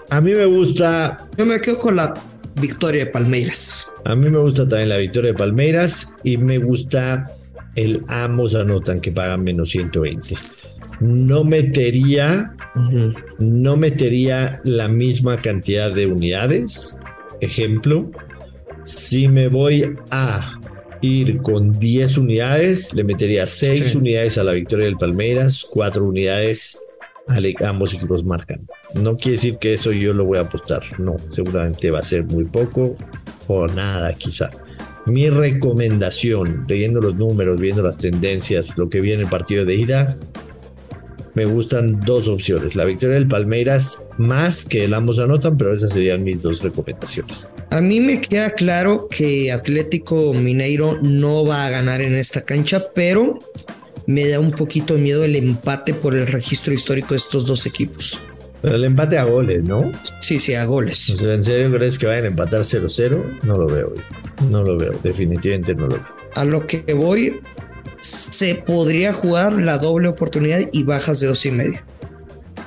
a 0.09 0.21
mí 0.21 0.33
me 0.33 0.45
gusta. 0.45 1.29
Yo 1.37 1.45
me 1.45 1.61
quedo 1.61 1.79
con 1.79 1.95
la 1.95 2.13
victoria 2.55 3.05
de 3.05 3.11
Palmeiras. 3.11 3.91
A 4.05 4.15
mí 4.15 4.29
me 4.29 4.39
gusta 4.39 4.67
también 4.67 4.89
la 4.89 4.97
victoria 4.97 5.31
de 5.31 5.37
Palmeiras 5.37 6.15
y 6.23 6.37
me 6.37 6.57
gusta 6.57 7.27
el 7.75 8.01
ambos 8.07 8.55
anotan 8.55 9.01
que 9.01 9.11
pagan 9.11 9.43
menos 9.43 9.71
120. 9.71 10.35
No 10.99 11.43
metería, 11.43 12.53
no 13.39 13.77
metería 13.77 14.61
la 14.63 14.87
misma 14.87 15.41
cantidad 15.41 15.91
de 15.91 16.05
unidades. 16.05 16.97
Ejemplo, 17.41 18.09
si 18.85 19.27
me 19.27 19.47
voy 19.47 19.93
a 20.11 20.59
ir 21.01 21.41
con 21.41 21.77
10 21.77 22.17
unidades, 22.17 22.93
le 22.93 23.03
metería 23.03 23.47
6 23.47 23.95
unidades 23.95 24.37
a 24.37 24.43
la 24.43 24.53
victoria 24.53 24.85
del 24.85 24.95
Palmeiras, 24.95 25.65
4 25.69 26.03
unidades 26.03 26.77
ambos 27.65 27.93
equipos 27.93 28.23
marcan. 28.23 28.67
No 28.93 29.17
quiere 29.17 29.31
decir 29.31 29.57
que 29.57 29.73
eso 29.73 29.91
yo 29.91 30.13
lo 30.13 30.25
voy 30.25 30.37
a 30.37 30.41
apostar, 30.41 30.83
no, 30.99 31.15
seguramente 31.31 31.89
va 31.89 31.99
a 31.99 32.03
ser 32.03 32.25
muy 32.25 32.45
poco 32.45 32.95
o 33.47 33.67
nada 33.67 34.13
quizá. 34.13 34.49
Mi 35.05 35.29
recomendación, 35.29 36.63
leyendo 36.67 37.01
los 37.01 37.15
números, 37.15 37.59
viendo 37.59 37.81
las 37.81 37.97
tendencias, 37.97 38.77
lo 38.77 38.89
que 38.89 39.01
viene 39.01 39.23
el 39.23 39.29
partido 39.29 39.65
de 39.65 39.75
ida, 39.75 40.17
me 41.33 41.45
gustan 41.45 41.99
dos 42.01 42.27
opciones. 42.27 42.75
La 42.75 42.85
victoria 42.85 43.15
del 43.15 43.27
Palmeiras 43.27 44.05
más 44.17 44.65
que 44.65 44.83
el 44.83 44.93
ambos 44.93 45.19
anotan, 45.19 45.57
pero 45.57 45.73
esas 45.73 45.91
serían 45.91 46.23
mis 46.23 46.41
dos 46.41 46.61
recomendaciones. 46.61 47.47
A 47.71 47.81
mí 47.81 47.99
me 47.99 48.21
queda 48.21 48.51
claro 48.51 49.07
que 49.09 49.51
Atlético 49.51 50.33
Mineiro 50.33 51.01
no 51.01 51.45
va 51.45 51.65
a 51.65 51.69
ganar 51.69 52.01
en 52.01 52.13
esta 52.13 52.41
cancha, 52.41 52.83
pero 52.93 53.39
me 54.05 54.27
da 54.27 54.39
un 54.39 54.51
poquito 54.51 54.97
miedo 54.97 55.23
el 55.23 55.35
empate 55.35 55.93
por 55.93 56.15
el 56.15 56.27
registro 56.27 56.73
histórico 56.73 57.09
de 57.09 57.17
estos 57.17 57.45
dos 57.45 57.65
equipos. 57.65 58.19
Pero 58.63 58.77
el 58.77 58.85
empate 58.85 59.17
a 59.17 59.25
goles, 59.25 59.61
¿no? 59.61 59.91
Sí, 60.21 60.39
sí, 60.39 60.53
a 60.53 60.63
goles. 60.63 61.09
O 61.09 61.17
sea, 61.17 61.33
¿En 61.33 61.43
serio 61.43 61.69
crees 61.69 61.99
que 61.99 62.05
vayan 62.05 62.23
a 62.23 62.27
empatar 62.29 62.61
0-0? 62.61 63.41
No 63.43 63.57
lo 63.57 63.67
veo. 63.67 63.93
No 64.49 64.63
lo 64.63 64.77
veo, 64.77 64.97
definitivamente 65.03 65.75
no 65.75 65.87
lo 65.87 65.95
veo. 65.95 66.05
A 66.35 66.45
lo 66.45 66.65
que 66.65 66.93
voy, 66.93 67.41
se 67.99 68.55
podría 68.55 69.11
jugar 69.11 69.51
la 69.51 69.79
doble 69.79 70.07
oportunidad 70.07 70.61
y 70.71 70.83
bajas 70.83 71.19
de 71.19 71.27
dos 71.27 71.45
y 71.45 71.51
medio. 71.51 71.81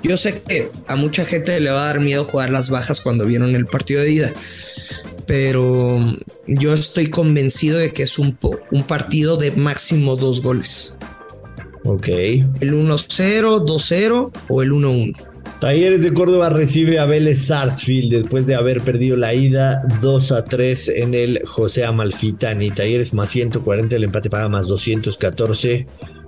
Yo 0.02 0.18
sé 0.18 0.42
que 0.42 0.70
a 0.86 0.96
mucha 0.96 1.24
gente 1.24 1.58
le 1.60 1.70
va 1.70 1.84
a 1.84 1.86
dar 1.86 2.00
miedo 2.00 2.24
jugar 2.24 2.50
las 2.50 2.68
bajas 2.68 3.00
cuando 3.00 3.24
vieron 3.24 3.54
el 3.56 3.64
partido 3.64 4.02
de 4.02 4.10
ida, 4.12 4.32
pero 5.24 5.98
yo 6.46 6.74
estoy 6.74 7.06
convencido 7.06 7.78
de 7.78 7.94
que 7.94 8.02
es 8.02 8.18
un, 8.18 8.36
un 8.70 8.82
partido 8.82 9.38
de 9.38 9.50
máximo 9.50 10.16
dos 10.16 10.42
goles. 10.42 10.94
Ok. 11.84 12.08
El 12.08 12.74
1-0, 12.74 13.64
2-0 13.64 14.30
o 14.48 14.62
el 14.62 14.72
1-1. 14.72 15.35
Talleres 15.60 16.02
de 16.02 16.12
Córdoba 16.12 16.50
recibe 16.50 16.98
a 16.98 17.06
Vélez 17.06 17.46
Sarsfield 17.46 18.12
después 18.12 18.46
de 18.46 18.54
haber 18.54 18.82
perdido 18.82 19.16
la 19.16 19.32
ida 19.32 19.82
2 20.02 20.32
a 20.32 20.44
3 20.44 20.88
en 20.88 21.14
el 21.14 21.40
José 21.46 21.86
Amalfitani. 21.86 22.72
Talleres 22.72 23.14
más 23.14 23.30
140, 23.30 23.96
el 23.96 24.04
empate 24.04 24.28
paga 24.28 24.50
más 24.50 24.68
214. 24.68 25.86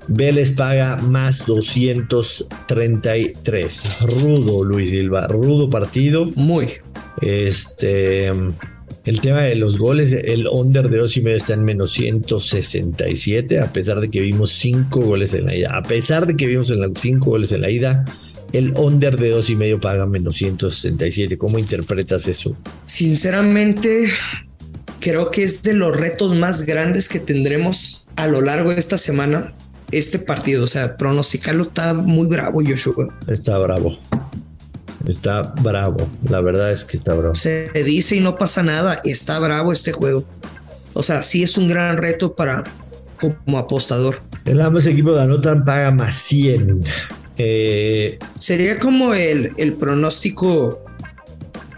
Vélez 0.08 0.52
paga 0.52 0.96
más 0.96 1.44
233. 1.44 3.98
Rudo, 4.00 4.64
Luis 4.64 4.88
Silva. 4.90 5.26
Rudo 5.28 5.68
partido. 5.68 6.24
Muy. 6.34 6.68
Este. 7.20 8.32
El 9.04 9.20
tema 9.20 9.42
de 9.42 9.56
los 9.56 9.78
goles, 9.78 10.12
el 10.12 10.48
under 10.48 10.88
de 10.90 10.98
dos 10.98 11.16
y 11.16 11.22
medio 11.22 11.38
está 11.38 11.54
en 11.54 11.64
menos 11.64 11.92
167, 11.92 13.58
a 13.58 13.72
pesar 13.72 14.00
de 14.00 14.10
que 14.10 14.20
vimos 14.20 14.52
cinco 14.52 15.00
goles 15.00 15.32
en 15.32 15.46
la 15.46 15.56
ida. 15.56 15.74
A 15.76 15.82
pesar 15.82 16.26
de 16.26 16.36
que 16.36 16.46
vimos 16.46 16.68
en 16.68 16.80
la, 16.80 16.90
cinco 16.94 17.30
goles 17.30 17.50
en 17.52 17.62
la 17.62 17.70
ida, 17.70 18.04
el 18.52 18.72
under 18.76 19.16
de 19.18 19.30
dos 19.30 19.50
y 19.50 19.56
medio 19.56 19.80
paga 19.80 20.06
menos 20.06 20.36
167. 20.36 21.38
¿Cómo 21.38 21.58
interpretas 21.58 22.26
eso? 22.26 22.56
Sinceramente, 22.84 24.10
creo 25.00 25.30
que 25.30 25.44
es 25.44 25.62
de 25.62 25.74
los 25.74 25.96
retos 25.96 26.34
más 26.34 26.64
grandes 26.64 27.08
que 27.08 27.20
tendremos 27.20 28.06
a 28.16 28.26
lo 28.26 28.40
largo 28.40 28.70
de 28.70 28.78
esta 28.78 28.98
semana. 28.98 29.54
Este 29.90 30.18
partido, 30.18 30.64
o 30.64 30.66
sea, 30.66 30.96
pronosticarlo 30.96 31.62
está 31.62 31.94
muy 31.94 32.26
bravo, 32.26 32.60
Joshua. 32.66 33.08
Está 33.26 33.58
bravo. 33.58 33.98
Está 35.06 35.42
bravo, 35.62 36.06
la 36.28 36.40
verdad 36.42 36.72
es 36.72 36.84
que 36.84 36.96
está 36.98 37.14
bravo. 37.14 37.34
Se 37.34 37.70
dice 37.72 38.16
y 38.16 38.20
no 38.20 38.36
pasa 38.36 38.62
nada, 38.62 39.00
está 39.04 39.38
bravo 39.38 39.72
este 39.72 39.92
juego. 39.92 40.24
O 40.92 41.02
sea, 41.02 41.22
sí 41.22 41.42
es 41.42 41.56
un 41.56 41.68
gran 41.68 41.96
reto 41.96 42.34
para 42.34 42.64
como 43.18 43.58
apostador. 43.58 44.22
El 44.44 44.60
ambos 44.60 44.86
equipos 44.86 45.14
de 45.14 45.22
anotan 45.22 45.64
paga 45.64 45.90
más 45.92 46.16
100. 46.16 46.84
Eh, 47.38 48.18
Sería 48.38 48.78
como 48.78 49.14
el, 49.14 49.52
el 49.56 49.74
pronóstico 49.74 50.84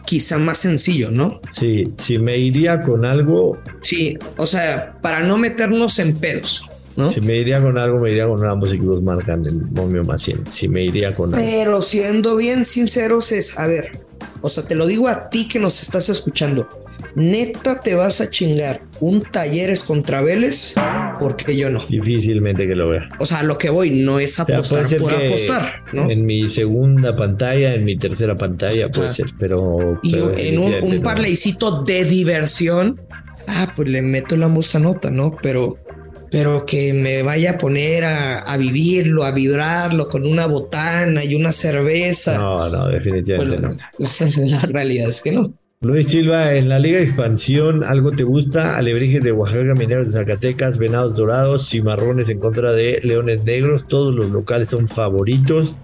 quizá 0.07 0.39
más 0.39 0.59
sencillo, 0.59 1.11
¿no? 1.11 1.41
sí, 1.53 1.93
si 1.99 2.19
me 2.19 2.37
iría 2.37 2.81
con 2.81 3.05
algo, 3.05 3.59
Sí, 3.81 4.19
o 4.39 4.47
sea, 4.47 4.97
para 5.01 5.21
no 5.21 5.39
meternos 5.39 5.99
en 6.01 6.17
pedos, 6.17 6.67
¿no? 6.97 7.11
si 7.11 7.21
me 7.21 7.37
iría 7.37 7.61
con 7.63 7.79
algo, 7.79 8.01
me 8.01 8.11
iría 8.11 8.27
con 8.27 8.45
ambos 8.45 8.73
equipos 8.73 9.01
marcan 9.03 9.47
el 9.47 9.55
momio 9.71 10.03
más 10.03 10.23
100. 10.23 10.47
Si 10.53 10.67
me 10.67 10.83
iría 10.83 11.15
con 11.15 11.33
algo. 11.35 11.47
Pero 11.47 11.81
siendo 11.83 12.37
bien 12.37 12.65
sinceros 12.65 13.31
es, 13.31 13.57
a 13.59 13.67
ver, 13.69 14.01
o 14.41 14.51
sea, 14.51 14.65
te 14.65 14.75
lo 14.75 14.87
digo 14.87 15.07
a 15.07 15.29
ti 15.31 15.47
que 15.47 15.61
nos 15.61 15.81
estás 15.81 16.09
escuchando, 16.09 16.69
neta 17.15 17.81
te 17.81 17.95
vas 17.95 18.21
a 18.21 18.31
chingar 18.31 18.81
un 19.01 19.23
talleres 19.23 19.83
contra 19.83 20.21
Vélez 20.21 20.75
porque 21.19 21.57
yo 21.57 21.71
no. 21.71 21.85
Difícilmente 21.87 22.67
que 22.67 22.75
lo 22.75 22.89
vea. 22.89 23.09
O 23.19 23.27
sea, 23.27 23.43
lo 23.43 23.59
que 23.59 23.71
voy 23.71 23.91
no 23.91 24.19
es 24.19 24.39
O 24.41 24.45
sea, 24.45 24.57
apostar 24.57 24.79
puede 24.79 24.89
ser 24.89 25.01
por 25.01 25.15
apostar, 25.15 25.85
¿no? 25.93 26.11
En 26.11 26.25
mi 26.27 26.49
segunda 26.49 27.15
pantalla, 27.15 27.75
en 27.75 27.85
mi 27.85 27.97
tercera 27.97 28.37
pantalla, 28.37 28.91
puede 28.91 29.13
ser, 29.13 29.27
pero. 29.39 30.01
Y 30.03 30.13
pero 30.13 30.37
en 30.37 30.59
un, 30.59 30.75
un 30.83 31.03
parleycito 31.03 31.83
de 31.83 32.05
diversión, 32.05 32.99
ah, 33.47 33.73
pues 33.75 33.89
le 33.89 34.03
meto 34.03 34.37
la 34.37 34.49
nota, 34.49 35.11
¿no? 35.11 35.37
Pero, 35.43 35.77
pero 36.31 36.65
que 36.65 36.93
me 36.93 37.23
vaya 37.23 37.53
a 37.53 37.59
poner 37.59 38.05
a, 38.05 38.41
a 38.41 38.57
vivirlo, 38.57 39.25
a 39.25 39.31
vibrarlo 39.31 40.09
con 40.09 40.27
una 40.27 40.47
botana 40.47 41.25
y 41.25 41.35
una 41.35 41.53
cerveza. 41.53 42.39
No, 42.39 42.69
no, 42.69 42.89
definitivamente 42.89 43.61
Bueno, 43.61 43.77
no. 43.99 44.47
la, 44.47 44.47
la 44.61 44.61
realidad 44.63 45.09
es 45.09 45.21
que 45.21 45.33
no. 45.33 45.53
Luis 45.83 46.09
Silva, 46.09 46.57
en 46.57 46.69
la 46.69 46.79
Liga 46.79 46.99
de 46.99 47.05
Expansión, 47.05 47.85
¿algo 47.85 48.13
te 48.13 48.23
gusta? 48.23 48.77
Alebrijes 48.77 49.25
de 49.25 49.33
Oaxaca, 49.33 49.73
Mineros 49.75 50.09
de 50.09 50.13
Zacatecas, 50.13 50.77
Venados 50.77 51.17
Dorados, 51.17 51.71
Cimarrones 51.71 52.29
en 52.29 52.39
contra 52.39 52.73
de 52.75 53.01
Leones 53.03 53.45
Negros. 53.45 53.89
Todos 53.89 54.15
los 54.15 54.29
locales 54.29 54.69
son 54.69 54.89
favoritos. 54.89 55.75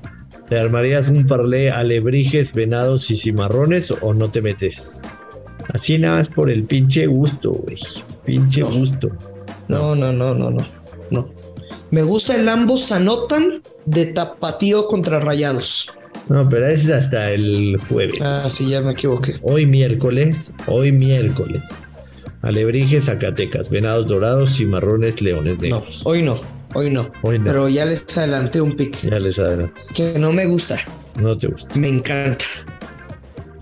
¿Te 0.50 0.59
armarías 0.59 1.09
un 1.09 1.26
parlé 1.26 1.71
Alebrijes, 1.71 2.53
Venados 2.53 3.11
y 3.11 3.17
Cimarrones 3.17 3.91
o 4.03 4.12
no 4.12 4.31
te 4.31 4.43
metes? 4.43 5.00
Así 5.73 5.97
nada 5.97 6.19
más 6.19 6.29
por 6.29 6.50
el 6.50 6.65
pinche 6.65 7.07
gusto, 7.07 7.53
güey. 7.53 7.79
Pinche 8.23 8.61
No. 8.61 8.75
gusto. 8.75 9.09
No, 9.69 9.95
no, 9.97 10.12
no, 10.12 10.35
no, 10.35 10.50
no. 10.50 10.67
no. 11.11 11.26
Me 11.91 12.03
gusta 12.03 12.37
el 12.37 12.47
ambos 12.50 12.93
anotan 12.93 13.62
de 13.87 14.05
tapatío 14.05 14.88
contra 14.88 15.21
rayados. 15.21 15.91
No, 16.28 16.49
pero 16.49 16.66
ese 16.68 16.85
es 16.87 16.90
hasta 17.04 17.30
el 17.30 17.78
jueves. 17.88 18.16
Ah, 18.21 18.47
sí, 18.50 18.68
ya 18.68 18.80
me 18.80 18.92
equivoqué. 18.92 19.37
Hoy 19.42 19.64
miércoles, 19.66 20.52
hoy 20.66 20.90
miércoles. 20.92 21.62
Alebrijes, 22.42 23.04
Zacatecas, 23.06 23.71
Venados 23.71 24.06
Dorados, 24.06 24.56
Cimarrones, 24.56 25.21
Leones 25.23 25.56
No, 25.56 25.62
Negros. 25.62 26.00
hoy 26.04 26.23
no, 26.23 26.40
hoy 26.75 26.90
no. 26.90 27.11
Hoy 27.23 27.38
no. 27.38 27.45
Pero 27.47 27.68
ya 27.68 27.85
les 27.85 28.04
adelanté 28.18 28.61
un 28.61 28.76
pick 28.76 29.00
Ya 29.09 29.18
les 29.18 29.38
adelanto. 29.38 29.80
que 29.95 30.18
no 30.18 30.33
me 30.33 30.47
gusta. 30.47 30.78
No 31.18 31.37
te 31.38 31.47
gusta. 31.49 31.75
Me 31.76 31.88
encanta. 31.88 32.45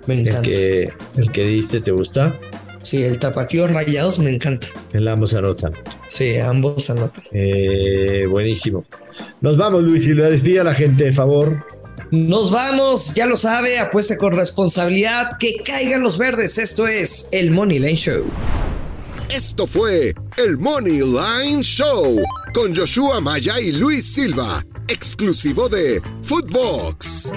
Me 0.07 0.15
El 0.15 0.21
encanta. 0.21 0.43
que, 0.43 0.93
el 1.17 1.33
que 1.33 1.47
diste 1.47 1.81
te 1.81 1.93
gusta. 1.93 2.35
Sí, 2.83 3.03
el 3.03 3.19
tapatío 3.19 3.67
rayados 3.67 4.19
me 4.19 4.31
encanta. 4.31 4.67
El 4.93 5.09
ambos 5.09 5.33
anotan. 5.33 5.73
Sí, 6.09 6.37
ambos 6.37 6.91
anotan. 6.91 7.23
Eh, 7.33 8.27
buenísimo. 8.29 8.85
Nos 9.41 9.57
vamos, 9.57 9.83
Luis 9.83 10.05
Silva. 10.05 10.29
Despide 10.29 10.61
a 10.61 10.65
la 10.65 10.75
gente, 10.75 11.05
de 11.05 11.13
favor. 11.15 11.65
Nos 12.15 12.53
vamos, 12.53 13.13
ya 13.15 13.27
lo 13.27 13.37
sabe, 13.37 13.81
apueste 13.81 14.17
con 14.17 14.37
responsabilidad, 14.37 15.37
que 15.37 15.57
caigan 15.65 16.01
los 16.01 16.17
verdes. 16.17 16.59
Esto 16.59 16.87
es 16.87 17.29
el 17.33 17.51
Money 17.51 17.81
Lane 17.81 17.97
Show. 17.97 18.25
Esto 19.31 19.67
fue 19.67 20.15
el 20.37 20.57
Money 20.59 21.01
Line 21.01 21.63
Show 21.63 22.23
con 22.55 22.75
Joshua 22.75 23.21
Maya 23.21 23.59
y 23.61 23.73
Luis 23.73 24.05
Silva, 24.15 24.65
exclusivo 24.87 25.69
de 25.69 26.01
Footbox. 26.23 27.33